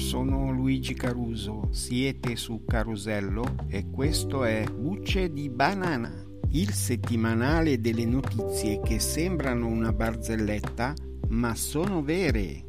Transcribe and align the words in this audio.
sono 0.00 0.50
Luigi 0.50 0.94
Caruso, 0.94 1.68
siete 1.70 2.34
su 2.34 2.64
Carusello 2.66 3.44
e 3.68 3.90
questo 3.90 4.44
è 4.44 4.64
Bucce 4.64 5.30
di 5.30 5.50
Banana, 5.50 6.10
il 6.52 6.72
settimanale 6.72 7.80
delle 7.80 8.06
notizie 8.06 8.80
che 8.80 8.98
sembrano 8.98 9.66
una 9.68 9.92
barzelletta 9.92 10.94
ma 11.28 11.54
sono 11.54 12.02
vere. 12.02 12.64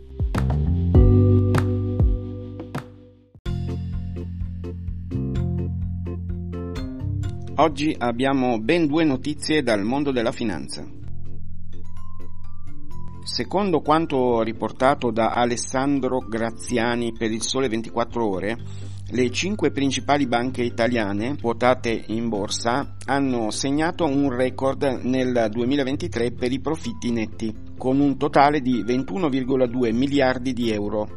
Oggi 7.55 7.95
abbiamo 7.98 8.59
ben 8.59 8.88
due 8.88 9.05
notizie 9.05 9.63
dal 9.63 9.84
mondo 9.84 10.11
della 10.11 10.31
finanza. 10.34 11.01
Secondo 13.32 13.80
quanto 13.80 14.41
riportato 14.41 15.09
da 15.09 15.30
Alessandro 15.30 16.20
Graziani 16.20 17.13
per 17.17 17.31
il 17.31 17.41
Sole 17.41 17.70
24 17.70 18.30
Ore, 18.30 18.58
le 19.12 19.31
cinque 19.31 19.72
principali 19.72 20.27
banche 20.27 20.63
italiane 20.63 21.38
quotate 21.39 22.03
in 22.08 22.27
borsa 22.27 22.98
hanno 23.05 23.49
segnato 23.49 24.03
un 24.03 24.36
record 24.36 24.84
nel 25.03 25.48
2023 25.49 26.34
per 26.34 26.52
i 26.52 26.59
profitti 26.59 27.09
netti, 27.13 27.55
con 27.77 28.02
un 28.02 28.17
totale 28.17 28.59
di 28.59 28.84
21,2 28.84 29.95
miliardi 29.95 30.52
di 30.52 30.70
euro. 30.70 31.08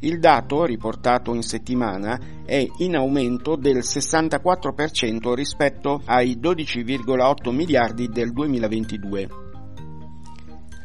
Il 0.00 0.18
dato, 0.18 0.64
riportato 0.64 1.32
in 1.34 1.42
settimana, 1.42 2.42
è 2.44 2.66
in 2.78 2.96
aumento 2.96 3.54
del 3.54 3.76
64% 3.76 5.32
rispetto 5.34 6.02
ai 6.04 6.36
12,8 6.40 7.54
miliardi 7.54 8.08
del 8.08 8.32
2022. 8.32 9.43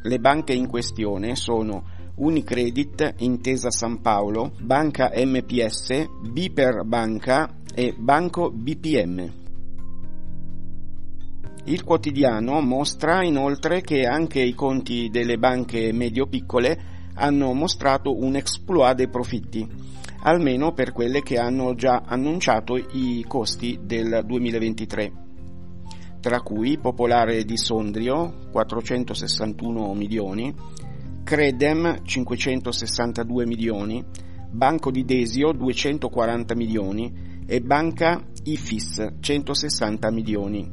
Le 0.02 0.17
banche 0.17 0.53
in 0.53 0.67
questione 0.67 1.35
sono 1.35 1.83
Unicredit, 2.16 3.16
Intesa 3.17 3.69
San 3.69 4.00
Paolo, 4.00 4.53
Banca 4.61 5.11
MPS, 5.14 6.05
Biper 6.31 6.86
Banca 6.86 7.58
e 7.75 7.94
Banco 7.97 8.50
BPM. 8.50 9.33
Il 11.66 11.83
quotidiano 11.83 12.61
mostra 12.61 13.23
inoltre 13.23 13.81
che 13.81 14.05
anche 14.05 14.42
i 14.42 14.53
conti 14.53 15.09
delle 15.09 15.38
banche 15.38 15.92
medio-piccole 15.92 16.81
hanno 17.16 17.52
mostrato 17.52 18.17
un 18.17 18.38
exploit 18.38 18.95
dei 18.95 19.09
profitti, 19.09 19.67
almeno 20.22 20.72
per 20.72 20.94
quelle 20.94 21.22
che 21.22 21.38
hanno 21.38 21.75
già 21.75 22.03
annunciato 22.05 22.77
i 22.77 23.25
costi 23.27 23.80
del 23.83 24.23
2023 24.25 25.27
tra 26.20 26.42
cui 26.42 26.78
Popolare 26.78 27.44
di 27.45 27.58
Sondrio 27.58 28.48
461 28.52 29.94
milioni, 29.94 30.53
Credem 31.23 32.03
562 32.03 33.45
milioni, 33.45 34.03
Banco 34.52 34.92
di 34.92 35.06
Desio 35.06 35.52
240 35.52 36.56
milioni 36.56 37.44
e 37.45 37.61
Banca 37.61 38.22
IFIS 38.44 39.08
160 39.20 40.11
milioni. 40.11 40.72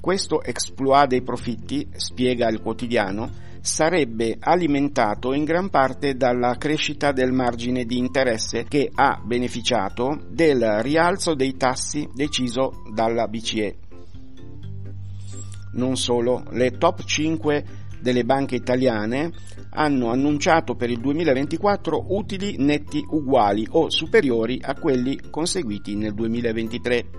Questo 0.00 0.42
exploit 0.42 1.08
dei 1.08 1.22
profitti, 1.22 1.86
spiega 1.92 2.48
il 2.48 2.62
quotidiano, 2.62 3.30
sarebbe 3.62 4.36
alimentato 4.38 5.32
in 5.32 5.44
gran 5.44 5.68
parte 5.68 6.16
dalla 6.16 6.56
crescita 6.56 7.12
del 7.12 7.32
margine 7.32 7.84
di 7.84 7.98
interesse 7.98 8.64
che 8.64 8.90
ha 8.92 9.20
beneficiato 9.22 10.20
del 10.28 10.80
rialzo 10.82 11.34
dei 11.34 11.56
tassi 11.56 12.08
deciso 12.14 12.82
dalla 12.92 13.26
BCE. 13.26 13.76
Non 15.72 15.96
solo, 15.96 16.42
le 16.50 16.72
top 16.72 17.04
5 17.04 17.64
delle 18.00 18.24
banche 18.24 18.56
italiane 18.56 19.30
hanno 19.72 20.10
annunciato 20.10 20.74
per 20.74 20.90
il 20.90 21.00
2024 21.00 22.06
utili 22.08 22.56
netti 22.58 23.04
uguali 23.10 23.66
o 23.70 23.90
superiori 23.90 24.58
a 24.62 24.74
quelli 24.74 25.18
conseguiti 25.30 25.94
nel 25.94 26.14
2023. 26.14 27.10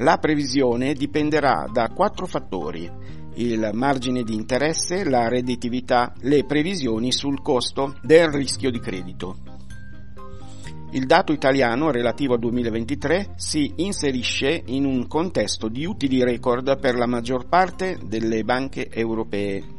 La 0.00 0.18
previsione 0.18 0.92
dipenderà 0.92 1.70
da 1.72 1.88
quattro 1.88 2.26
fattori 2.26 2.90
il 3.36 3.70
margine 3.72 4.22
di 4.22 4.34
interesse, 4.34 5.04
la 5.04 5.28
redditività, 5.28 6.12
le 6.20 6.44
previsioni 6.44 7.12
sul 7.12 7.42
costo 7.42 7.96
del 8.02 8.28
rischio 8.28 8.70
di 8.70 8.78
credito. 8.78 9.36
Il 10.92 11.04
dato 11.04 11.32
italiano 11.32 11.90
relativo 11.90 12.34
al 12.34 12.40
2023 12.40 13.34
si 13.36 13.72
inserisce 13.76 14.62
in 14.66 14.86
un 14.86 15.06
contesto 15.06 15.68
di 15.68 15.84
utili 15.84 16.22
record 16.22 16.78
per 16.78 16.94
la 16.94 17.06
maggior 17.06 17.48
parte 17.48 17.98
delle 18.02 18.44
banche 18.44 18.88
europee. 18.88 19.74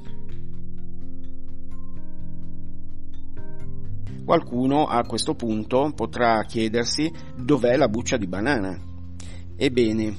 Qualcuno 4.24 4.85
a 4.85 5.03
questo 5.06 5.34
punto 5.34 5.94
potrà 5.95 6.44
chiedersi 6.44 7.12
dov'è 7.35 7.78
la 7.78 7.88
buccia 7.88 8.18
di 8.18 8.28
banana. 8.28 8.78
Ebbene, 9.56 10.16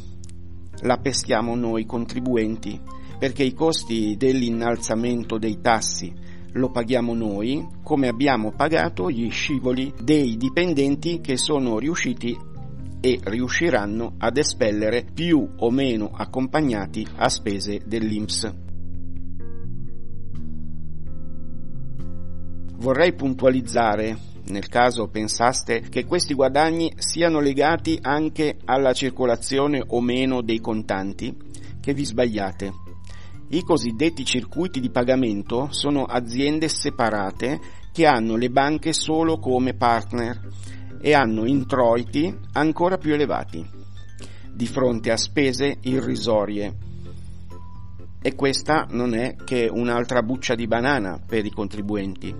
la 0.80 0.96
peschiamo 0.96 1.54
noi 1.54 1.84
contribuenti 1.84 2.96
perché 3.18 3.42
i 3.42 3.52
costi 3.52 4.16
dell'innalzamento 4.16 5.38
dei 5.38 5.60
tassi 5.60 6.12
lo 6.52 6.70
paghiamo 6.70 7.14
noi 7.14 7.66
come 7.82 8.08
abbiamo 8.08 8.52
pagato 8.52 9.10
gli 9.10 9.30
scivoli 9.30 9.92
dei 10.02 10.36
dipendenti 10.36 11.20
che 11.20 11.36
sono 11.36 11.78
riusciti 11.78 12.36
e 13.00 13.20
riusciranno 13.22 14.14
ad 14.18 14.36
espellere 14.36 15.04
più 15.12 15.46
o 15.56 15.70
meno 15.70 16.10
accompagnati 16.12 17.06
a 17.16 17.28
spese 17.28 17.80
dell'INPS. 17.84 18.54
Vorrei 22.78 23.12
puntualizzare, 23.12 24.16
nel 24.46 24.68
caso 24.68 25.08
pensaste 25.08 25.80
che 25.80 26.04
questi 26.04 26.32
guadagni 26.32 26.92
siano 26.96 27.40
legati 27.40 27.98
anche 28.00 28.56
alla 28.64 28.92
circolazione 28.92 29.82
o 29.84 30.00
meno 30.00 30.42
dei 30.42 30.60
contanti, 30.60 31.36
che 31.80 31.92
vi 31.92 32.04
sbagliate. 32.04 32.87
I 33.50 33.62
cosiddetti 33.62 34.26
circuiti 34.26 34.78
di 34.78 34.90
pagamento 34.90 35.68
sono 35.70 36.04
aziende 36.04 36.68
separate 36.68 37.58
che 37.92 38.06
hanno 38.06 38.36
le 38.36 38.50
banche 38.50 38.92
solo 38.92 39.38
come 39.38 39.72
partner 39.72 40.38
e 41.00 41.14
hanno 41.14 41.46
introiti 41.46 42.36
ancora 42.52 42.98
più 42.98 43.14
elevati 43.14 43.76
di 44.52 44.66
fronte 44.66 45.12
a 45.12 45.16
spese 45.16 45.78
irrisorie. 45.82 46.76
E 48.20 48.34
questa 48.34 48.86
non 48.90 49.14
è 49.14 49.36
che 49.36 49.70
un'altra 49.72 50.22
buccia 50.22 50.54
di 50.54 50.66
banana 50.66 51.18
per 51.24 51.46
i 51.46 51.50
contribuenti. 51.50 52.34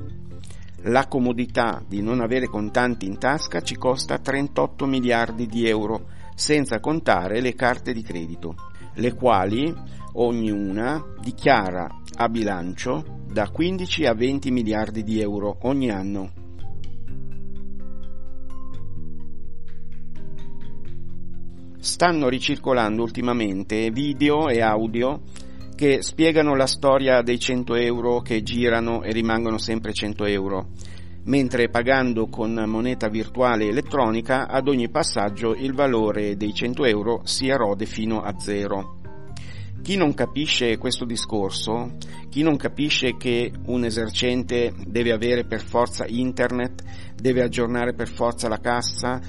La 0.83 1.07
comodità 1.07 1.81
di 1.87 2.03
non 2.03 2.21
avere 2.21 2.49
contanti 2.49 3.07
in 3.07 3.19
tasca 3.19 3.61
ci 3.63 3.77
costa 3.77 4.19
38 4.19 4.85
miliardi 4.87 5.47
di 5.47 5.69
euro, 5.69 6.09
senza 6.35 6.81
contare 6.81 7.41
le 7.41 7.55
carte 7.55 7.93
di 7.93 8.03
credito, 8.03 8.57
le 8.95 9.15
quali 9.15 9.73
ognuna 10.21 11.15
dichiara 11.21 11.89
a 12.17 12.29
bilancio 12.29 13.05
da 13.31 13.49
15 13.51 14.07
a 14.07 14.15
20 14.15 14.51
miliardi 14.51 15.05
di 15.05 15.21
euro 15.21 15.59
ogni 15.63 15.91
anno. 15.91 16.33
Stanno 21.79 22.29
ricircolando 22.29 23.03
ultimamente 23.03 23.91
video 23.91 24.49
e 24.49 24.61
audio 24.61 25.21
che 25.77 26.03
spiegano 26.03 26.57
la 26.57 26.67
storia 26.67 27.23
dei 27.23 27.39
100 27.39 27.77
euro 27.77 28.21
che 28.21 28.43
girano 28.43 29.03
e 29.03 29.13
rimangono 29.13 29.59
sempre 29.59 29.93
100 29.93 30.25
euro, 30.25 30.71
mentre 31.27 31.69
pagando 31.69 32.27
con 32.27 32.53
moneta 32.67 33.09
virtuale 33.09 33.69
elettronica 33.69 34.49
ad 34.49 34.67
ogni 34.67 34.91
passaggio 34.91 35.55
il 35.55 35.75
valore 35.75 36.37
dei 36.37 36.53
100 36.53 36.85
euro 36.87 37.21
si 37.23 37.47
erode 37.47 37.87
fino 37.87 38.21
a 38.21 38.37
zero. 38.37 38.98
Chi 39.83 39.97
non 39.97 40.13
capisce 40.13 40.77
questo 40.77 41.05
discorso, 41.05 41.97
chi 42.29 42.43
non 42.43 42.57
capisce 42.57 43.17
che 43.17 43.51
un 43.67 43.85
esercente 43.85 44.75
deve 44.87 45.13
avere 45.13 45.45
per 45.45 45.63
forza 45.63 46.05
internet, 46.07 46.83
deve 47.15 47.43
aggiornare 47.43 47.95
per 47.95 48.09
forza 48.09 48.49
la 48.49 48.59
cassa 48.59 49.21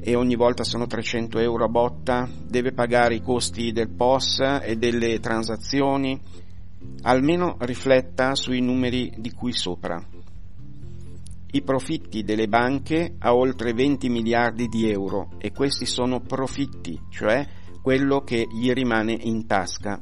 e 0.00 0.14
ogni 0.14 0.36
volta 0.36 0.64
sono 0.64 0.86
300 0.86 1.38
euro 1.38 1.64
a 1.64 1.68
botta, 1.68 2.28
deve 2.46 2.72
pagare 2.72 3.16
i 3.16 3.20
costi 3.20 3.72
del 3.72 3.90
POS 3.90 4.60
e 4.62 4.76
delle 4.76 5.18
transazioni, 5.20 6.18
almeno 7.02 7.56
rifletta 7.60 8.34
sui 8.34 8.60
numeri 8.60 9.12
di 9.16 9.32
cui 9.32 9.52
sopra. 9.52 10.02
I 11.50 11.62
profitti 11.62 12.22
delle 12.22 12.48
banche 12.48 13.14
a 13.18 13.34
oltre 13.34 13.72
20 13.72 14.08
miliardi 14.08 14.66
di 14.66 14.90
euro 14.90 15.30
e 15.38 15.52
questi 15.52 15.86
sono 15.86 16.20
profitti, 16.20 17.00
cioè 17.10 17.46
quello 17.86 18.22
che 18.22 18.48
gli 18.50 18.72
rimane 18.72 19.12
in 19.12 19.46
tasca. 19.46 20.00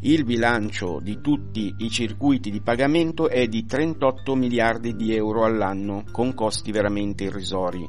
Il 0.00 0.24
bilancio 0.24 1.00
di 1.02 1.20
tutti 1.20 1.74
i 1.80 1.90
circuiti 1.90 2.50
di 2.50 2.62
pagamento 2.62 3.28
è 3.28 3.46
di 3.46 3.66
38 3.66 4.34
miliardi 4.34 4.96
di 4.96 5.14
euro 5.14 5.44
all'anno, 5.44 6.04
con 6.10 6.32
costi 6.32 6.72
veramente 6.72 7.24
irrisori, 7.24 7.86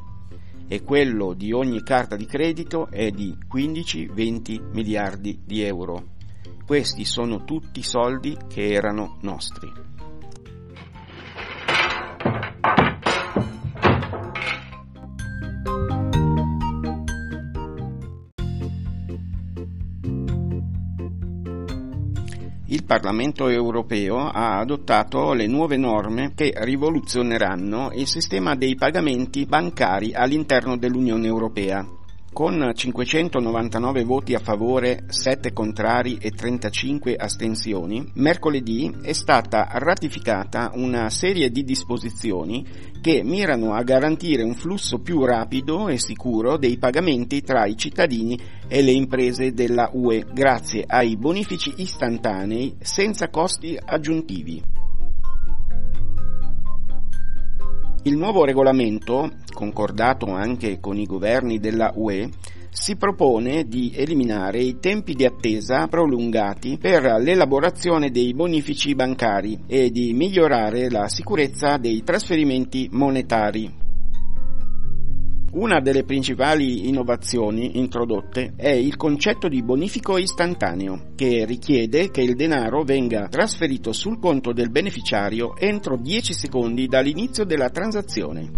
e 0.68 0.84
quello 0.84 1.32
di 1.34 1.54
ogni 1.54 1.82
carta 1.82 2.18
di 2.18 2.26
credito 2.26 2.90
è 2.90 3.10
di 3.10 3.34
15-20 3.50 4.72
miliardi 4.74 5.40
di 5.46 5.62
euro. 5.62 6.08
Questi 6.66 7.06
sono 7.06 7.46
tutti 7.46 7.82
soldi 7.84 8.38
che 8.50 8.68
erano 8.74 9.18
nostri. 9.22 9.85
Parlamento 22.86 23.48
europeo 23.50 24.18
ha 24.30 24.60
adottato 24.60 25.34
le 25.34 25.48
nuove 25.48 25.76
norme 25.78 26.32
che 26.36 26.54
rivoluzioneranno 26.56 27.92
il 27.94 28.08
sistema 28.08 28.56
dei 28.56 28.76
pagamenti 28.76 29.46
bancari 29.46 30.14
all'interno 30.14 30.78
dell'Unione 30.78 31.28
europea. 31.28 31.86
Con 32.32 32.72
599 32.74 34.04
voti 34.04 34.34
a 34.34 34.40
favore, 34.40 35.06
7 35.08 35.54
contrari 35.54 36.18
e 36.20 36.32
35 36.32 37.16
astensioni, 37.16 38.12
mercoledì 38.16 38.94
è 39.02 39.14
stata 39.14 39.68
ratificata 39.72 40.72
una 40.74 41.10
serie 41.10 41.50
di 41.50 41.64
disposizioni 41.64 42.66
che 43.00 43.24
mirano 43.24 43.74
a 43.74 43.84
garantire 43.84 44.44
un 44.44 44.54
flusso 44.54 45.00
più 45.00 45.24
rapido 45.24 45.88
e 45.88 45.98
sicuro 45.98 46.58
dei 46.58 46.78
pagamenti 46.78 47.42
tra 47.42 47.66
i 47.66 47.78
cittadini 47.78 48.38
e 48.68 48.82
le 48.82 48.92
imprese 48.92 49.54
della 49.54 49.90
UE 49.94 50.26
grazie 50.34 50.84
ai 50.86 51.16
bonifici 51.16 51.74
istantanei 51.78 52.76
senza 52.82 53.30
costi 53.30 53.78
aggiuntivi. 53.82 54.85
Il 58.08 58.18
nuovo 58.18 58.46
regolamento, 58.46 59.32
concordato 59.52 60.28
anche 60.28 60.80
con 60.80 60.96
i 60.96 61.08
governi 61.08 61.58
della 61.58 61.92
UE, 61.96 62.30
si 62.70 62.98
propone 62.98 63.64
di 63.64 63.94
eliminare 63.96 64.60
i 64.60 64.78
tempi 64.80 65.16
di 65.16 65.26
attesa 65.26 65.88
prolungati 65.88 66.78
per 66.80 67.02
l'elaborazione 67.20 68.12
dei 68.12 68.36
bonifici 68.36 68.94
bancari 68.94 69.64
e 69.66 69.90
di 69.90 70.14
migliorare 70.14 70.92
la 70.92 71.08
sicurezza 71.08 71.78
dei 71.78 72.04
trasferimenti 72.04 72.90
monetari. 72.92 73.85
Una 75.56 75.80
delle 75.80 76.04
principali 76.04 76.90
innovazioni 76.90 77.80
introdotte 77.80 78.56
è 78.58 78.72
il 78.72 78.98
concetto 78.98 79.48
di 79.48 79.64
bonifico 79.64 80.18
istantaneo, 80.18 81.14
che 81.16 81.46
richiede 81.46 82.12
che 82.12 82.20
il 82.20 82.36
denaro 82.36 82.84
venga 82.84 83.30
trasferito 83.30 83.94
sul 83.94 84.20
conto 84.20 84.52
del 84.52 84.70
beneficiario 84.70 85.56
entro 85.56 85.96
10 85.96 86.34
secondi 86.34 86.88
dall'inizio 86.88 87.46
della 87.46 87.70
transazione. 87.70 88.52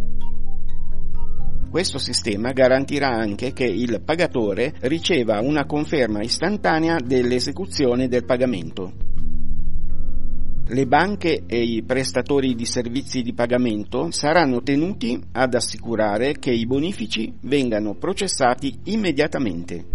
Questo 1.70 2.00
sistema 2.00 2.52
garantirà 2.52 3.10
anche 3.10 3.54
che 3.54 3.66
il 3.66 4.02
pagatore 4.04 4.74
riceva 4.82 5.40
una 5.40 5.68
conferma 5.68 6.24
istantanea 6.24 6.98
dell'esecuzione 6.98 8.08
del 8.08 8.26
pagamento. 8.26 9.07
Le 10.70 10.86
banche 10.86 11.44
e 11.48 11.64
i 11.64 11.82
prestatori 11.84 12.54
di 12.54 12.66
servizi 12.66 13.22
di 13.22 13.34
pagamento 13.34 14.12
saranno 14.12 14.62
tenuti 14.62 15.18
ad 15.32 15.54
assicurare 15.54 16.34
che 16.40 16.52
i 16.52 16.66
bonifici 16.66 17.34
vengano 17.44 17.96
processati 17.96 18.78
immediatamente. 18.86 19.86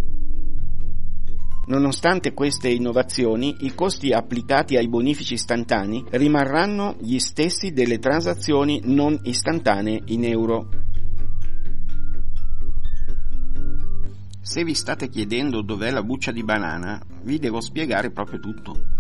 Nonostante 1.67 2.33
queste 2.33 2.71
innovazioni, 2.71 3.55
i 3.61 3.75
costi 3.75 4.13
applicati 4.13 4.77
ai 4.77 4.89
bonifici 4.89 5.35
istantanei 5.35 6.05
rimarranno 6.09 6.97
gli 7.01 7.19
stessi 7.19 7.73
delle 7.73 7.99
transazioni 7.99 8.81
non 8.85 9.21
istantanee 9.25 10.01
in 10.07 10.25
euro. 10.25 10.69
Se 14.41 14.65
vi 14.65 14.75
state 14.75 15.11
chiedendo 15.11 15.61
dov'è 15.61 15.91
la 15.91 16.03
buccia 16.03 16.33
di 16.33 16.43
banana, 16.43 16.99
vi 17.25 17.39
devo 17.39 17.61
spiegare 17.61 18.11
proprio 18.11 18.41
tutto. 18.41 18.92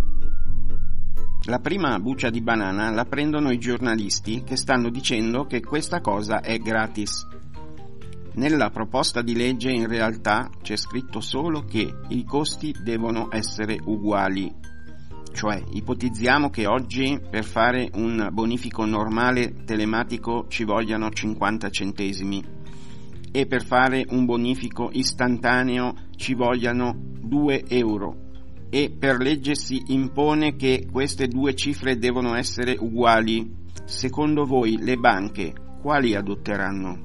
La 1.46 1.58
prima 1.58 1.98
buccia 1.98 2.30
di 2.30 2.40
banana 2.40 2.90
la 2.90 3.04
prendono 3.04 3.50
i 3.50 3.58
giornalisti 3.58 4.44
che 4.44 4.54
stanno 4.54 4.90
dicendo 4.90 5.44
che 5.44 5.60
questa 5.60 6.00
cosa 6.00 6.40
è 6.40 6.56
gratis. 6.58 7.26
Nella 8.34 8.70
proposta 8.70 9.22
di 9.22 9.34
legge 9.34 9.72
in 9.72 9.88
realtà 9.88 10.48
c'è 10.62 10.76
scritto 10.76 11.20
solo 11.20 11.64
che 11.64 11.92
i 12.10 12.22
costi 12.22 12.72
devono 12.84 13.26
essere 13.32 13.76
uguali. 13.84 14.54
Cioè, 15.32 15.60
ipotizziamo 15.72 16.48
che 16.48 16.68
oggi 16.68 17.20
per 17.28 17.42
fare 17.42 17.90
un 17.94 18.28
bonifico 18.30 18.84
normale 18.84 19.64
telematico 19.64 20.46
ci 20.46 20.62
vogliano 20.62 21.10
50 21.10 21.70
centesimi 21.70 22.44
e 23.32 23.46
per 23.46 23.64
fare 23.64 24.06
un 24.10 24.26
bonifico 24.26 24.90
istantaneo 24.92 25.92
ci 26.14 26.34
vogliano 26.34 26.94
2 26.96 27.64
euro 27.66 28.21
e 28.74 28.88
per 28.88 29.18
legge 29.18 29.54
si 29.54 29.82
impone 29.88 30.56
che 30.56 30.88
queste 30.90 31.28
due 31.28 31.54
cifre 31.54 31.98
devono 31.98 32.34
essere 32.34 32.74
uguali. 32.78 33.54
Secondo 33.84 34.46
voi 34.46 34.78
le 34.78 34.96
banche 34.96 35.52
quali 35.82 36.14
adotteranno? 36.14 37.04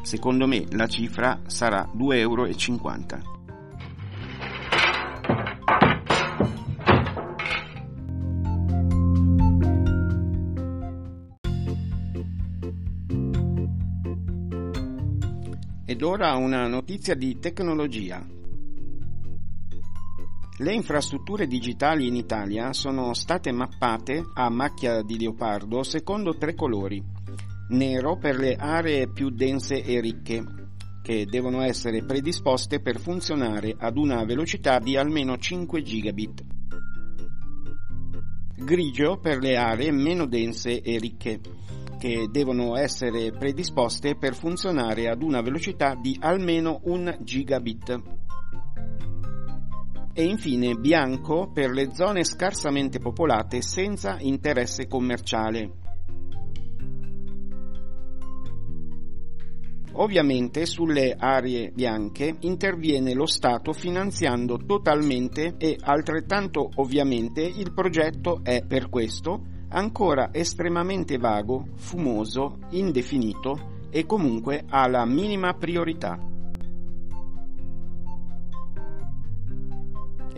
Secondo 0.00 0.46
me 0.46 0.64
la 0.70 0.86
cifra 0.86 1.42
sarà 1.44 1.86
2,50 1.94 2.16
euro. 2.16 2.46
Ed 15.84 16.02
ora 16.02 16.34
una 16.36 16.66
notizia 16.66 17.14
di 17.14 17.38
tecnologia. 17.38 18.36
Le 20.60 20.72
infrastrutture 20.72 21.46
digitali 21.46 22.08
in 22.08 22.16
Italia 22.16 22.72
sono 22.72 23.14
state 23.14 23.52
mappate 23.52 24.24
a 24.34 24.50
macchia 24.50 25.02
di 25.02 25.16
leopardo 25.16 25.84
secondo 25.84 26.36
tre 26.36 26.56
colori. 26.56 27.00
Nero 27.68 28.16
per 28.16 28.38
le 28.38 28.56
aree 28.56 29.08
più 29.08 29.30
dense 29.30 29.80
e 29.84 30.00
ricche, 30.00 30.42
che 31.00 31.26
devono 31.26 31.62
essere 31.62 32.02
predisposte 32.02 32.80
per 32.80 32.98
funzionare 32.98 33.76
ad 33.78 33.98
una 33.98 34.24
velocità 34.24 34.80
di 34.80 34.96
almeno 34.96 35.38
5 35.38 35.80
gigabit. 35.80 36.44
Grigio 38.56 39.20
per 39.20 39.38
le 39.38 39.56
aree 39.56 39.92
meno 39.92 40.26
dense 40.26 40.82
e 40.82 40.98
ricche, 40.98 41.40
che 42.00 42.26
devono 42.32 42.76
essere 42.76 43.30
predisposte 43.30 44.16
per 44.16 44.34
funzionare 44.34 45.08
ad 45.08 45.22
una 45.22 45.40
velocità 45.40 45.94
di 45.94 46.16
almeno 46.20 46.80
1 46.82 47.18
gigabit 47.20 48.26
e 50.18 50.24
infine 50.24 50.74
bianco 50.74 51.48
per 51.52 51.70
le 51.70 51.94
zone 51.94 52.24
scarsamente 52.24 52.98
popolate 52.98 53.62
senza 53.62 54.16
interesse 54.18 54.88
commerciale. 54.88 55.70
Ovviamente 59.92 60.66
sulle 60.66 61.14
aree 61.16 61.70
bianche 61.70 62.34
interviene 62.40 63.14
lo 63.14 63.26
Stato 63.26 63.72
finanziando 63.72 64.56
totalmente 64.56 65.54
e 65.56 65.76
altrettanto 65.80 66.68
ovviamente 66.74 67.42
il 67.42 67.72
progetto 67.72 68.40
è 68.42 68.64
per 68.66 68.88
questo 68.88 69.40
ancora 69.68 70.30
estremamente 70.32 71.16
vago, 71.16 71.64
fumoso, 71.76 72.58
indefinito 72.70 73.86
e 73.88 74.04
comunque 74.04 74.64
ha 74.68 74.88
la 74.88 75.06
minima 75.06 75.52
priorità. 75.52 76.27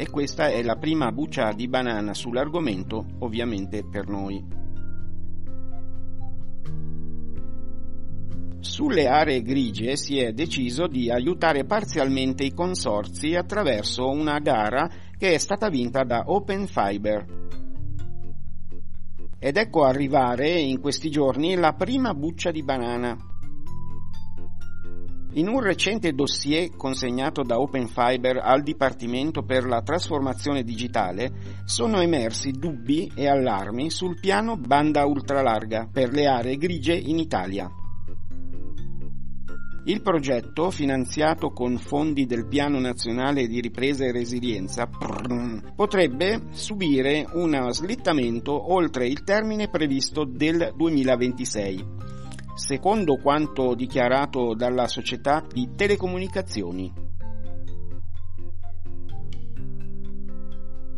E 0.00 0.08
questa 0.08 0.48
è 0.48 0.62
la 0.62 0.76
prima 0.76 1.12
buccia 1.12 1.52
di 1.52 1.68
banana 1.68 2.14
sull'argomento, 2.14 3.04
ovviamente 3.18 3.84
per 3.84 4.08
noi. 4.08 4.42
Sulle 8.60 9.08
aree 9.08 9.42
grigie 9.42 9.96
si 9.96 10.18
è 10.18 10.32
deciso 10.32 10.86
di 10.86 11.10
aiutare 11.10 11.66
parzialmente 11.66 12.44
i 12.44 12.54
consorzi 12.54 13.34
attraverso 13.34 14.08
una 14.08 14.38
gara 14.38 14.88
che 15.18 15.34
è 15.34 15.38
stata 15.38 15.68
vinta 15.68 16.02
da 16.02 16.22
Open 16.28 16.66
Fiber. 16.66 17.26
Ed 19.38 19.56
ecco 19.58 19.84
arrivare 19.84 20.48
in 20.48 20.80
questi 20.80 21.10
giorni 21.10 21.56
la 21.56 21.74
prima 21.74 22.14
buccia 22.14 22.50
di 22.50 22.62
banana, 22.62 23.29
in 25.34 25.46
un 25.46 25.60
recente 25.60 26.12
dossier 26.12 26.74
consegnato 26.76 27.42
da 27.42 27.60
Open 27.60 27.86
Fiber 27.86 28.38
al 28.38 28.62
Dipartimento 28.62 29.42
per 29.42 29.64
la 29.64 29.80
trasformazione 29.80 30.64
digitale 30.64 31.30
sono 31.64 32.00
emersi 32.00 32.50
dubbi 32.50 33.10
e 33.14 33.28
allarmi 33.28 33.90
sul 33.90 34.18
piano 34.18 34.56
banda 34.56 35.04
ultralarga 35.04 35.88
per 35.92 36.10
le 36.10 36.26
aree 36.26 36.56
grigie 36.56 36.96
in 36.96 37.18
Italia. 37.18 37.70
Il 39.84 40.02
progetto, 40.02 40.70
finanziato 40.70 41.52
con 41.52 41.78
fondi 41.78 42.26
del 42.26 42.46
Piano 42.46 42.78
Nazionale 42.78 43.46
di 43.46 43.60
Ripresa 43.60 44.04
e 44.04 44.12
Resilienza, 44.12 44.88
potrebbe 45.74 46.48
subire 46.50 47.26
uno 47.32 47.72
slittamento 47.72 48.72
oltre 48.72 49.06
il 49.06 49.22
termine 49.22 49.68
previsto 49.68 50.24
del 50.24 50.72
2026 50.76 52.19
secondo 52.60 53.16
quanto 53.16 53.74
dichiarato 53.74 54.54
dalla 54.54 54.86
società 54.86 55.42
di 55.50 55.70
telecomunicazioni. 55.74 56.92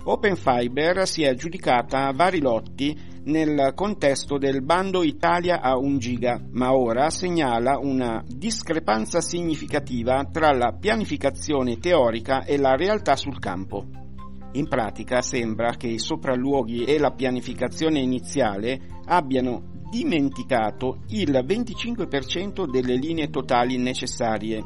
Open 0.05 0.35
Fiber 0.35 1.07
si 1.07 1.23
è 1.23 1.29
aggiudicata 1.29 2.11
vari 2.13 2.41
lotti 2.41 2.99
nel 3.27 3.71
contesto 3.77 4.37
del 4.37 4.61
bando 4.61 5.05
Italia 5.05 5.61
a 5.61 5.77
1 5.77 5.99
giga, 5.99 6.41
ma 6.51 6.75
ora 6.75 7.09
segnala 7.11 7.79
una 7.79 8.25
discrepanza 8.27 9.21
significativa 9.21 10.25
tra 10.25 10.53
la 10.53 10.73
pianificazione 10.73 11.79
teorica 11.79 12.43
e 12.43 12.59
la 12.59 12.75
realtà 12.75 13.15
sul 13.15 13.39
campo. 13.39 13.87
In 14.55 14.67
pratica 14.69 15.23
sembra 15.23 15.77
che 15.77 15.87
i 15.87 16.01
sopralluoghi 16.01 16.83
e 16.83 16.99
la 16.99 17.13
pianificazione 17.13 18.01
iniziale 18.01 18.81
abbiano 19.05 19.72
dimenticato 19.93 21.03
il 21.09 21.31
25% 21.31 22.65
delle 22.65 22.97
linee 22.97 23.29
totali 23.29 23.77
necessarie. 23.77 24.65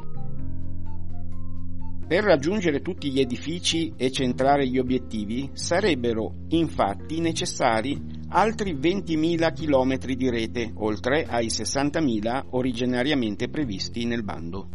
Per 2.06 2.22
raggiungere 2.22 2.80
tutti 2.80 3.10
gli 3.10 3.18
edifici 3.18 3.92
e 3.96 4.12
centrare 4.12 4.68
gli 4.68 4.78
obiettivi 4.78 5.50
sarebbero 5.52 6.32
infatti 6.50 7.18
necessari 7.18 8.00
altri 8.28 8.76
20.000 8.76 9.52
km 9.52 10.14
di 10.14 10.30
rete, 10.30 10.70
oltre 10.76 11.24
ai 11.24 11.46
60.000 11.46 12.44
originariamente 12.50 13.48
previsti 13.48 14.04
nel 14.04 14.22
bando. 14.22 14.68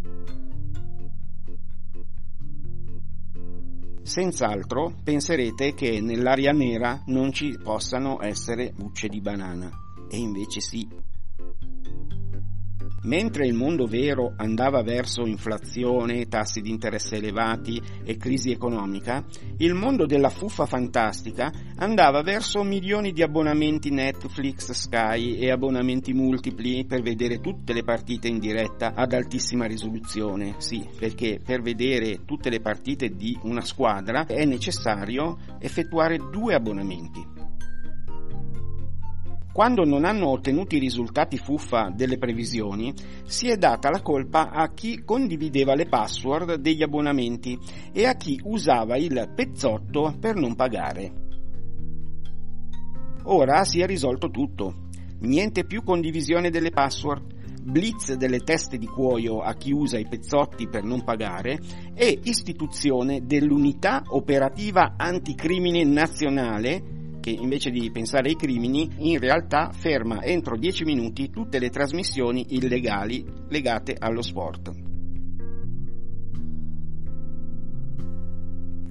Senz'altro 4.04 4.96
penserete 5.02 5.74
che 5.74 6.02
nell'area 6.02 6.52
nera 6.52 7.02
non 7.06 7.32
ci 7.32 7.58
possano 7.64 8.22
essere 8.22 8.74
bucce 8.76 9.08
di 9.08 9.22
banana, 9.22 9.72
e 10.12 10.18
invece 10.18 10.60
sì. 10.60 10.86
Mentre 13.04 13.48
il 13.48 13.56
mondo 13.56 13.88
vero 13.88 14.34
andava 14.38 14.84
verso 14.84 15.26
inflazione, 15.26 16.28
tassi 16.28 16.62
di 16.62 16.70
interesse 16.70 17.16
elevati 17.16 17.82
e 18.04 18.16
crisi 18.16 18.52
economica, 18.52 19.26
il 19.58 19.74
mondo 19.74 20.06
della 20.06 20.30
fuffa 20.30 20.68
fantastica 20.68 21.52
andava 21.78 22.22
verso 22.22 22.62
milioni 22.62 23.12
di 23.12 23.24
abbonamenti 23.24 23.90
Netflix, 23.90 24.72
Sky 24.72 25.38
e 25.38 25.50
abbonamenti 25.50 26.14
multipli 26.14 26.86
per 26.86 27.02
vedere 27.02 27.40
tutte 27.40 27.74
le 27.74 27.84
partite 27.84 28.28
in 28.28 28.38
diretta 28.38 28.94
ad 28.94 29.14
altissima 29.14 29.66
risoluzione. 29.66 30.56
Sì, 30.60 30.88
perché 30.96 31.40
per 31.44 31.62
vedere 31.62 32.24
tutte 32.26 32.52
le 32.52 32.60
partite 32.60 33.16
di 33.16 33.36
una 33.44 33.62
squadra 33.62 34.28
è 34.28 34.46
necessario 34.46 35.40
effettuare 35.60 36.18
due 36.32 36.54
abbonamenti. 36.54 37.41
Quando 39.54 39.84
non 39.84 40.06
hanno 40.06 40.30
ottenuto 40.30 40.76
i 40.76 40.80
risultati 40.80 41.38
fuffa 41.38 41.92
delle 41.94 42.18
previsioni, 42.18 42.94
si 43.26 43.50
è 43.50 43.58
data 43.58 43.90
la 43.90 44.02
colpa 44.02 44.50
a 44.50 44.72
chi 44.72 45.04
condivideva 45.04 45.76
le 45.76 45.88
password 45.88 46.56
degli 46.56 46.82
abbonamenti 46.84 47.58
e 47.92 48.06
a 48.06 48.14
chi 48.14 48.40
usava 48.46 48.96
il 48.96 49.30
pezzotto 49.36 50.16
per 50.20 50.36
non 50.36 50.56
pagare. 50.56 51.14
Ora 53.24 53.66
si 53.66 53.82
è 53.82 53.86
risolto 53.86 54.30
tutto. 54.30 54.88
Niente 55.20 55.66
più 55.66 55.84
condivisione 55.84 56.50
delle 56.50 56.72
password, 56.72 57.62
blitz 57.62 58.14
delle 58.14 58.40
teste 58.40 58.78
di 58.78 58.88
cuoio 58.88 59.42
a 59.42 59.54
chi 59.54 59.74
usa 59.74 60.00
i 60.00 60.08
pezzotti 60.08 60.70
per 60.70 60.84
non 60.84 61.04
pagare 61.04 61.60
e 61.94 62.20
istituzione 62.24 63.26
dell'unità 63.26 64.02
operativa 64.08 64.94
anticrimine 64.98 65.84
nazionale 65.84 67.00
che 67.22 67.30
invece 67.30 67.70
di 67.70 67.90
pensare 67.92 68.28
ai 68.28 68.36
crimini 68.36 68.90
in 68.98 69.20
realtà 69.20 69.72
ferma 69.72 70.22
entro 70.22 70.58
10 70.58 70.84
minuti 70.84 71.30
tutte 71.30 71.60
le 71.60 71.70
trasmissioni 71.70 72.48
illegali 72.50 73.26
legate 73.48 73.96
allo 73.98 74.22
sport. 74.22 74.90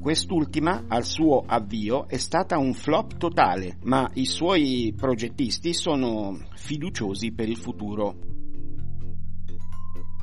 Quest'ultima, 0.00 0.84
al 0.88 1.04
suo 1.04 1.42
avvio, 1.44 2.08
è 2.08 2.16
stata 2.16 2.56
un 2.56 2.72
flop 2.72 3.18
totale, 3.18 3.76
ma 3.82 4.10
i 4.14 4.24
suoi 4.24 4.94
progettisti 4.96 5.74
sono 5.74 6.38
fiduciosi 6.54 7.32
per 7.32 7.50
il 7.50 7.58
futuro. 7.58 8.16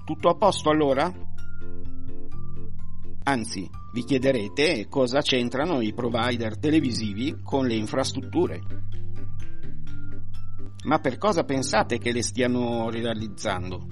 Tutto 0.04 0.30
a 0.30 0.36
posto 0.36 0.72
allora? 0.72 1.14
Anzi, 3.26 3.70
vi 3.98 4.04
chiederete 4.04 4.86
cosa 4.90 5.22
c'entrano 5.22 5.82
i 5.82 5.92
provider 5.92 6.60
televisivi 6.60 7.40
con 7.44 7.66
le 7.66 7.74
infrastrutture. 7.74 8.62
Ma 10.84 11.00
per 11.00 11.18
cosa 11.18 11.44
pensate 11.44 11.98
che 11.98 12.12
le 12.12 12.22
stiano 12.22 12.92
realizzando? 12.92 13.88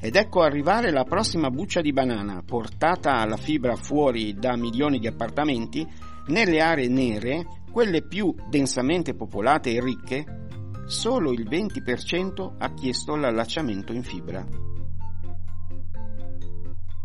Ed 0.00 0.16
ecco 0.16 0.42
arrivare 0.42 0.90
la 0.90 1.04
prossima 1.04 1.48
buccia 1.50 1.80
di 1.80 1.92
banana, 1.92 2.42
portata 2.44 3.12
alla 3.12 3.36
fibra 3.36 3.76
fuori 3.76 4.34
da 4.34 4.56
milioni 4.56 4.98
di 4.98 5.06
appartamenti, 5.06 5.86
nelle 6.26 6.60
aree 6.60 6.88
nere, 6.88 7.46
quelle 7.70 8.02
più 8.02 8.34
densamente 8.50 9.14
popolate 9.14 9.70
e 9.70 9.80
ricche, 9.80 10.48
solo 10.86 11.30
il 11.30 11.48
20% 11.48 12.54
ha 12.58 12.74
chiesto 12.74 13.14
l'allacciamento 13.14 13.92
in 13.92 14.02
fibra. 14.02 14.72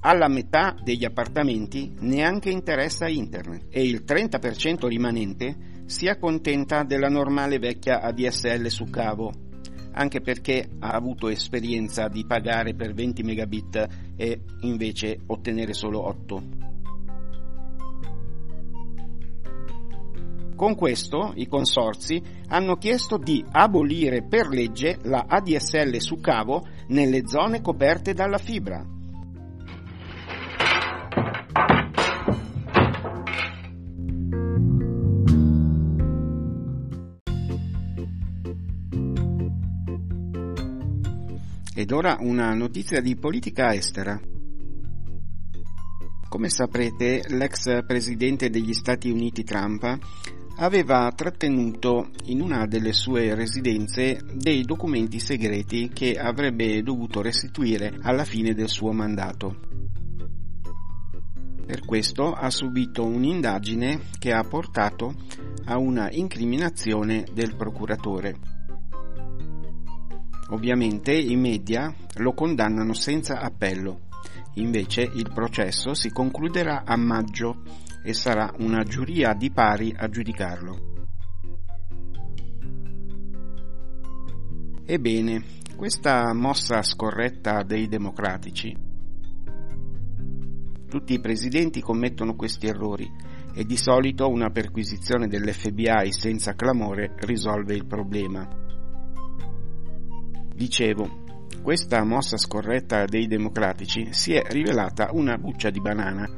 Alla 0.02 0.30
metà 0.30 0.78
degli 0.82 1.04
appartamenti 1.04 1.94
neanche 2.00 2.50
interessa 2.50 3.10
internet 3.10 3.66
e 3.70 3.84
il 3.84 4.04
30% 4.08 4.88
rimanente 4.88 5.84
si 5.88 6.08
accontenta 6.08 6.84
della 6.84 7.10
normale 7.10 7.60
vecchia 7.60 8.00
ADSL 8.00 8.68
su 8.68 8.86
cavo, 8.86 9.30
anche 9.92 10.22
perché 10.22 10.70
ha 10.80 10.92
avuto 10.92 11.28
esperienza 11.28 12.08
di 12.08 12.26
pagare 12.26 12.76
per 12.76 12.94
20 12.94 13.24
megabit 13.24 13.88
e 14.16 14.42
invece 14.62 15.20
ottenere 15.26 15.74
solo 15.74 16.08
8. 16.08 16.44
Con 20.56 20.76
questo 20.76 21.34
i 21.36 21.48
consorzi 21.48 22.22
hanno 22.48 22.78
chiesto 22.78 23.18
di 23.18 23.44
abolire 23.52 24.24
per 24.24 24.48
legge 24.48 24.98
la 25.04 25.26
ADSL 25.28 25.98
su 25.98 26.22
cavo 26.22 26.66
nelle 26.88 27.28
zone 27.28 27.60
coperte 27.60 28.14
dalla 28.14 28.38
fibra 28.38 28.98
Ed 41.90 41.96
ora 41.96 42.18
una 42.20 42.54
notizia 42.54 43.02
di 43.02 43.16
politica 43.16 43.74
estera. 43.74 44.22
Come 46.30 46.48
saprete, 46.48 47.24
l'ex 47.30 47.84
presidente 47.84 48.52
degli 48.52 48.74
Stati 48.74 49.10
Uniti 49.10 49.44
Trump 49.44 49.98
aveva 50.58 51.12
trattenuto 51.16 52.12
in 52.26 52.42
una 52.42 52.68
delle 52.68 52.94
sue 52.94 53.34
residenze 53.34 54.20
dei 54.36 54.62
documenti 54.62 55.20
segreti 55.20 55.90
che 55.92 56.14
avrebbe 56.14 56.84
dovuto 56.84 57.24
restituire 57.24 57.98
alla 58.04 58.24
fine 58.24 58.54
del 58.54 58.70
suo 58.70 58.92
mandato. 58.92 59.60
Per 61.66 61.86
questo 61.86 62.34
ha 62.34 62.52
subito 62.52 63.04
un'indagine 63.04 64.00
che 64.20 64.32
ha 64.32 64.44
portato 64.44 65.16
a 65.66 65.80
una 65.80 66.12
incriminazione 66.12 67.26
del 67.34 67.56
procuratore. 67.56 68.59
Ovviamente 70.50 71.14
i 71.14 71.36
media 71.36 71.94
lo 72.18 72.34
condannano 72.34 72.94
senza 72.94 73.40
appello, 73.40 74.08
invece 74.56 75.02
il 75.02 75.32
processo 75.34 75.94
si 75.94 76.10
concluderà 76.12 76.84
a 76.86 76.96
maggio 76.96 77.62
e 78.04 78.14
sarà 78.14 78.52
una 78.58 78.84
giuria 78.84 79.34
di 79.34 79.52
pari 79.52 79.94
a 79.96 80.10
giudicarlo. 80.10 80.88
Ebbene, 84.86 85.44
questa 85.76 86.34
mossa 86.34 86.82
scorretta 86.82 87.62
dei 87.62 87.88
democratici. 87.88 88.76
Tutti 90.90 91.14
i 91.14 91.20
presidenti 91.20 91.80
commettono 91.80 92.36
questi 92.36 92.66
errori 92.66 93.08
e 93.54 93.64
di 93.64 93.78
solito 93.78 94.28
una 94.28 94.50
perquisizione 94.50 95.28
dell'FBI 95.28 96.12
senza 96.12 96.54
clamore 96.54 97.14
risolve 97.20 97.76
il 97.76 97.86
problema. 97.86 98.59
Dicevo, 100.60 101.10
questa 101.62 102.04
mossa 102.04 102.36
scorretta 102.36 103.06
dei 103.06 103.28
democratici 103.28 104.10
si 104.12 104.34
è 104.34 104.42
rivelata 104.50 105.08
una 105.14 105.38
buccia 105.38 105.70
di 105.70 105.80
banana, 105.80 106.30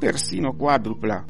persino 0.00 0.56
quadrupla. 0.56 1.24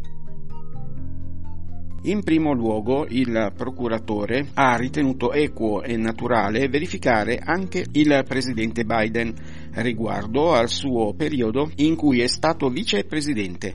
In 2.05 2.23
primo 2.23 2.55
luogo 2.55 3.05
il 3.07 3.52
procuratore 3.55 4.49
ha 4.55 4.76
ritenuto 4.76 5.33
equo 5.33 5.83
e 5.83 5.99
naturale 5.99 6.69
verificare 6.69 7.37
anche 7.37 7.85
il 7.93 8.25
presidente 8.26 8.87
Biden 8.87 9.35
riguardo 9.73 10.55
al 10.55 10.71
suo 10.71 11.12
periodo 11.12 11.71
in 11.76 11.97
cui 11.97 12.23
è 12.23 12.26
stato 12.28 12.71
vicepresidente. 12.71 13.75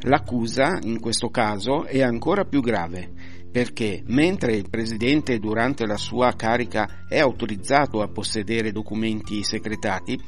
L'accusa, 0.00 0.80
in 0.82 0.98
questo 0.98 1.28
caso, 1.28 1.84
è 1.84 2.02
ancora 2.02 2.44
più 2.44 2.60
grave 2.60 3.35
perché 3.50 4.02
mentre 4.06 4.54
il 4.54 4.68
Presidente 4.68 5.38
durante 5.38 5.86
la 5.86 5.96
sua 5.96 6.34
carica 6.34 7.06
è 7.08 7.18
autorizzato 7.18 8.02
a 8.02 8.08
possedere 8.08 8.72
documenti 8.72 9.42
segretati, 9.42 10.18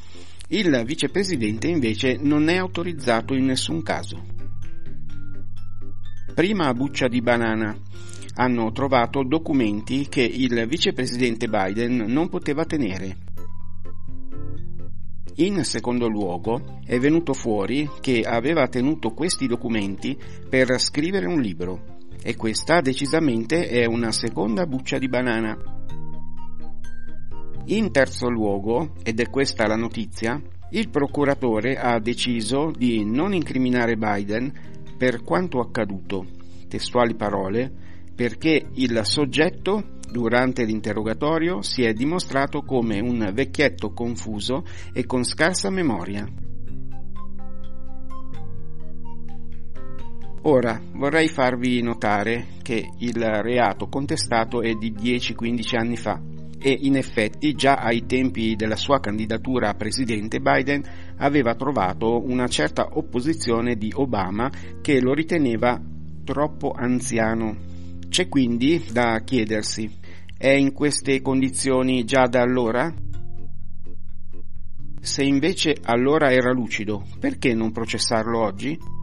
il 0.51 0.83
Vicepresidente 0.87 1.69
invece 1.69 2.17
non 2.19 2.49
è 2.49 2.57
autorizzato 2.57 3.35
in 3.35 3.45
nessun 3.45 3.83
caso. 3.83 4.25
Prima 6.35 6.69
a 6.69 6.73
buccia 6.73 7.07
di 7.07 7.21
banana 7.21 7.77
hanno 8.37 8.71
trovato 8.73 9.25
documenti 9.25 10.09
che 10.09 10.23
il 10.23 10.67
Vicepresidente 10.67 11.49
Biden 11.49 12.05
non 12.07 12.29
poteva 12.29 12.65
tenere. 12.65 13.17
In 15.35 15.63
secondo 15.65 16.09
luogo, 16.09 16.81
è 16.85 16.99
venuto 16.99 17.33
fuori 17.35 17.89
che 18.01 18.23
aveva 18.23 18.67
tenuto 18.69 19.11
questi 19.11 19.47
documenti 19.47 20.17
per 20.49 20.81
scrivere 20.81 21.27
un 21.27 21.41
libro 21.41 21.98
e 22.23 22.37
questa 22.37 22.81
decisamente 22.81 23.69
è 23.69 23.85
una 23.85 24.13
seconda 24.13 24.67
buccia 24.67 24.99
di 24.99 25.09
banana. 25.09 25.57
In 27.67 27.91
terzo 27.93 28.29
luogo, 28.29 28.95
ed 29.03 29.21
è 29.21 29.29
questa 29.29 29.67
la 29.67 29.77
notizia, 29.77 30.41
il 30.71 30.89
procuratore 30.91 31.77
ha 31.77 31.99
deciso 31.99 32.71
di 32.77 33.05
non 33.05 33.35
incriminare 33.35 33.97
Biden 33.97 34.53
per 34.97 35.23
quanto 35.23 35.61
accaduto, 35.61 36.27
testuali 36.69 37.15
parole, 37.15 37.71
perché 38.15 38.69
il 38.75 39.01
soggetto 39.05 39.97
durante 40.11 40.65
l'interrogatorio 40.65 41.63
si 41.63 41.85
è 41.85 41.93
dimostrato 41.93 42.63
come 42.63 43.01
un 43.01 43.31
vecchietto 43.33 43.93
confuso 43.93 44.65
e 44.93 45.07
con 45.07 45.25
scarsa 45.25 45.71
memoria. 45.71 46.27
Ora 50.51 50.81
vorrei 50.95 51.29
farvi 51.29 51.83
notare 51.83 52.47
che 52.63 52.93
il 53.01 53.23
reato 53.23 53.89
contestato 53.89 54.63
è 54.63 54.73
di 54.73 54.93
10-15 54.93 55.77
anni 55.77 55.97
fa 55.99 56.19
e 56.59 56.75
in 56.81 56.97
effetti 56.97 57.53
già 57.53 57.75
ai 57.75 58.07
tempi 58.07 58.57
della 58.57 58.75
sua 58.75 58.99
candidatura 58.99 59.69
a 59.69 59.75
presidente 59.75 60.41
Biden 60.41 60.83
aveva 61.19 61.55
trovato 61.55 62.25
una 62.25 62.47
certa 62.47 62.89
opposizione 62.93 63.77
di 63.77 63.93
Obama 63.95 64.51
che 64.81 65.03
lo 65.03 65.13
riteneva 65.13 65.79
troppo 66.25 66.73
anziano. 66.75 67.55
C'è 68.09 68.29
quindi 68.29 68.87
da 68.91 69.21
chiedersi, 69.23 69.99
è 70.35 70.49
in 70.49 70.73
queste 70.73 71.21
condizioni 71.21 72.05
già 72.05 72.27
da 72.27 72.41
allora? 72.41 72.91
Se 74.99 75.23
invece 75.23 75.77
allora 75.83 76.33
era 76.33 76.53
lucido, 76.53 77.05
perché 77.21 77.53
non 77.53 77.71
processarlo 77.71 78.41
oggi? 78.41 78.97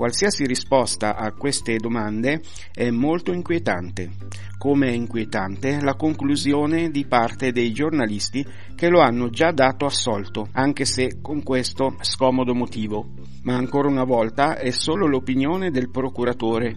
Qualsiasi 0.00 0.46
risposta 0.46 1.14
a 1.14 1.30
queste 1.32 1.76
domande 1.76 2.40
è 2.72 2.88
molto 2.88 3.34
inquietante, 3.34 4.08
come 4.56 4.86
è 4.86 4.92
inquietante 4.92 5.78
la 5.82 5.94
conclusione 5.94 6.88
di 6.88 7.04
parte 7.04 7.52
dei 7.52 7.70
giornalisti 7.70 8.42
che 8.74 8.88
lo 8.88 9.00
hanno 9.00 9.28
già 9.28 9.50
dato 9.50 9.84
assolto, 9.84 10.48
anche 10.52 10.86
se 10.86 11.20
con 11.20 11.42
questo 11.42 11.96
scomodo 12.00 12.54
motivo. 12.54 13.10
Ma 13.42 13.56
ancora 13.56 13.88
una 13.88 14.04
volta 14.04 14.56
è 14.56 14.70
solo 14.70 15.06
l'opinione 15.06 15.70
del 15.70 15.90
procuratore. 15.90 16.74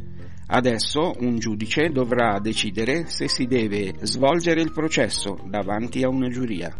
Adesso 0.47 1.13
un 1.19 1.39
giudice 1.39 1.91
dovrà 1.91 2.39
decidere 2.41 3.05
se 3.07 3.29
si 3.29 3.45
deve 3.45 3.93
svolgere 4.01 4.59
il 4.59 4.73
processo 4.73 5.39
davanti 5.45 6.03
a 6.03 6.09
una 6.09 6.27
giuria. 6.27 6.75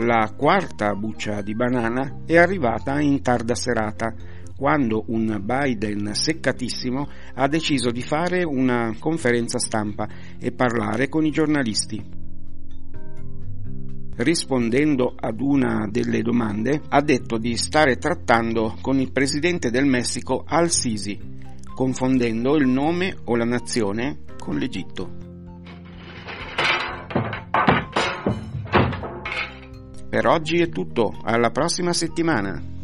La 0.00 0.30
quarta 0.36 0.94
buccia 0.94 1.40
di 1.40 1.54
banana 1.54 2.20
è 2.26 2.36
arrivata 2.36 3.00
in 3.00 3.22
tarda 3.22 3.54
serata, 3.54 4.14
quando 4.54 5.04
un 5.08 5.40
Biden 5.42 6.10
seccatissimo 6.12 7.08
ha 7.34 7.48
deciso 7.48 7.90
di 7.90 8.02
fare 8.02 8.44
una 8.44 8.94
conferenza 8.98 9.58
stampa 9.58 10.06
e 10.38 10.52
parlare 10.52 11.08
con 11.08 11.24
i 11.24 11.30
giornalisti. 11.30 12.04
Rispondendo 14.16 15.14
ad 15.18 15.40
una 15.40 15.88
delle 15.90 16.20
domande, 16.20 16.82
ha 16.90 17.00
detto 17.00 17.38
di 17.38 17.56
stare 17.56 17.96
trattando 17.96 18.76
con 18.82 19.00
il 19.00 19.12
presidente 19.12 19.70
del 19.70 19.86
Messico 19.86 20.44
Al-Sisi, 20.46 21.18
confondendo 21.74 22.54
il 22.56 22.66
nome 22.66 23.16
o 23.24 23.34
la 23.34 23.46
nazione 23.46 24.24
con 24.38 24.58
l'Egitto. 24.58 25.25
Per 30.08 30.26
oggi 30.26 30.60
è 30.60 30.68
tutto, 30.68 31.18
alla 31.24 31.50
prossima 31.50 31.92
settimana. 31.92 32.75